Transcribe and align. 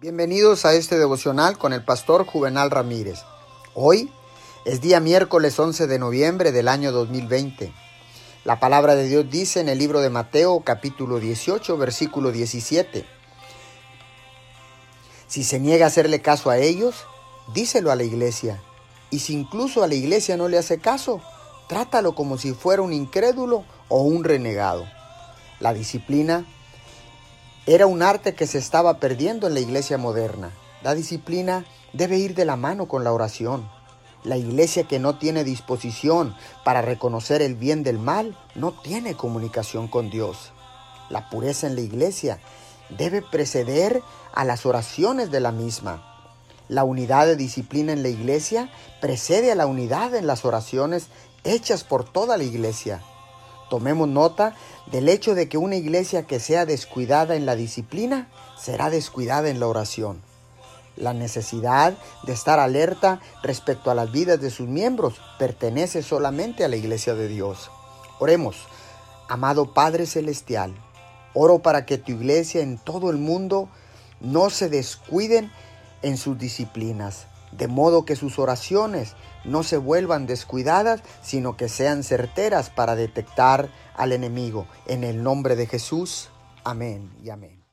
Bienvenidos 0.00 0.64
a 0.64 0.74
este 0.74 0.96
devocional 0.96 1.58
con 1.58 1.72
el 1.72 1.82
pastor 1.84 2.24
Juvenal 2.24 2.70
Ramírez. 2.70 3.18
Hoy 3.74 4.12
es 4.64 4.80
día 4.80 5.00
miércoles 5.00 5.58
11 5.58 5.88
de 5.88 5.98
noviembre 5.98 6.52
del 6.52 6.68
año 6.68 6.92
2020. 6.92 7.72
La 8.44 8.60
palabra 8.60 8.94
de 8.94 9.08
Dios 9.08 9.28
dice 9.28 9.58
en 9.58 9.68
el 9.68 9.78
libro 9.78 10.00
de 10.00 10.08
Mateo 10.08 10.60
capítulo 10.60 11.18
18 11.18 11.76
versículo 11.76 12.30
17. 12.30 13.04
Si 15.26 15.42
se 15.42 15.58
niega 15.58 15.86
a 15.86 15.88
hacerle 15.88 16.22
caso 16.22 16.50
a 16.50 16.58
ellos, 16.58 17.04
díselo 17.52 17.90
a 17.90 17.96
la 17.96 18.04
iglesia. 18.04 18.62
Y 19.10 19.18
si 19.18 19.32
incluso 19.32 19.82
a 19.82 19.88
la 19.88 19.96
iglesia 19.96 20.36
no 20.36 20.46
le 20.46 20.58
hace 20.58 20.78
caso, 20.78 21.20
trátalo 21.68 22.14
como 22.14 22.38
si 22.38 22.52
fuera 22.52 22.82
un 22.82 22.92
incrédulo 22.92 23.64
o 23.88 24.02
un 24.02 24.22
renegado. 24.22 24.86
La 25.58 25.74
disciplina 25.74 26.46
era 27.70 27.86
un 27.86 28.02
arte 28.02 28.34
que 28.34 28.46
se 28.46 28.56
estaba 28.56 28.98
perdiendo 28.98 29.46
en 29.46 29.52
la 29.52 29.60
iglesia 29.60 29.98
moderna. 29.98 30.52
La 30.82 30.94
disciplina 30.94 31.66
debe 31.92 32.16
ir 32.16 32.34
de 32.34 32.46
la 32.46 32.56
mano 32.56 32.88
con 32.88 33.04
la 33.04 33.12
oración. 33.12 33.70
La 34.24 34.38
iglesia 34.38 34.84
que 34.84 34.98
no 34.98 35.18
tiene 35.18 35.44
disposición 35.44 36.34
para 36.64 36.80
reconocer 36.80 37.42
el 37.42 37.56
bien 37.56 37.82
del 37.82 37.98
mal 37.98 38.38
no 38.54 38.72
tiene 38.72 39.16
comunicación 39.16 39.86
con 39.86 40.08
Dios. 40.08 40.52
La 41.10 41.28
pureza 41.28 41.66
en 41.66 41.74
la 41.74 41.82
iglesia 41.82 42.40
debe 42.88 43.20
preceder 43.20 44.02
a 44.32 44.46
las 44.46 44.64
oraciones 44.64 45.30
de 45.30 45.40
la 45.40 45.52
misma. 45.52 46.32
La 46.68 46.84
unidad 46.84 47.26
de 47.26 47.36
disciplina 47.36 47.92
en 47.92 48.02
la 48.02 48.08
iglesia 48.08 48.70
precede 49.02 49.52
a 49.52 49.54
la 49.54 49.66
unidad 49.66 50.14
en 50.14 50.26
las 50.26 50.46
oraciones 50.46 51.08
hechas 51.44 51.84
por 51.84 52.10
toda 52.10 52.38
la 52.38 52.44
iglesia. 52.44 53.02
Tomemos 53.68 54.08
nota 54.08 54.54
del 54.86 55.08
hecho 55.08 55.34
de 55.34 55.48
que 55.48 55.58
una 55.58 55.76
iglesia 55.76 56.26
que 56.26 56.40
sea 56.40 56.66
descuidada 56.66 57.36
en 57.36 57.46
la 57.46 57.56
disciplina 57.56 58.28
será 58.58 58.90
descuidada 58.90 59.50
en 59.50 59.60
la 59.60 59.66
oración. 59.66 60.22
La 60.96 61.12
necesidad 61.12 61.96
de 62.24 62.32
estar 62.32 62.58
alerta 62.58 63.20
respecto 63.42 63.90
a 63.90 63.94
las 63.94 64.10
vidas 64.10 64.40
de 64.40 64.50
sus 64.50 64.68
miembros 64.68 65.20
pertenece 65.38 66.02
solamente 66.02 66.64
a 66.64 66.68
la 66.68 66.76
iglesia 66.76 67.14
de 67.14 67.28
Dios. 67.28 67.70
Oremos, 68.18 68.56
amado 69.28 69.74
Padre 69.74 70.06
Celestial, 70.06 70.74
oro 71.34 71.60
para 71.60 71.86
que 71.86 71.98
tu 71.98 72.12
iglesia 72.12 72.62
en 72.62 72.78
todo 72.78 73.10
el 73.10 73.18
mundo 73.18 73.68
no 74.20 74.50
se 74.50 74.68
descuiden 74.68 75.52
en 76.02 76.16
sus 76.16 76.38
disciplinas 76.38 77.26
de 77.52 77.68
modo 77.68 78.04
que 78.04 78.16
sus 78.16 78.38
oraciones 78.38 79.14
no 79.44 79.62
se 79.62 79.76
vuelvan 79.76 80.26
descuidadas, 80.26 81.02
sino 81.22 81.56
que 81.56 81.68
sean 81.68 82.02
certeras 82.02 82.70
para 82.70 82.96
detectar 82.96 83.70
al 83.96 84.12
enemigo. 84.12 84.66
En 84.86 85.04
el 85.04 85.22
nombre 85.22 85.56
de 85.56 85.66
Jesús, 85.66 86.30
amén 86.64 87.10
y 87.22 87.30
amén. 87.30 87.57